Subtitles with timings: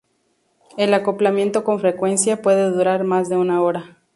[0.77, 3.99] El acoplamiento con frecuencia puede durar más de una hora.